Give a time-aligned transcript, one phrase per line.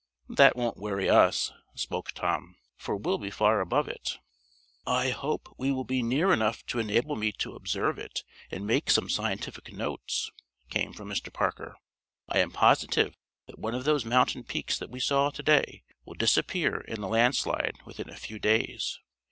[0.29, 4.17] "That won't worry us," spoke Tom, "for we'll be far above it."
[4.87, 8.89] "I hope we will be near enough to enable me to observe it, and make
[8.89, 10.31] some scientific notes,"
[10.71, 11.31] came from Mr.
[11.31, 11.75] Parker.
[12.27, 16.15] "I am positive that one of these mountain peaks that we saw to day will
[16.15, 18.99] disappear in a landslide within a few days.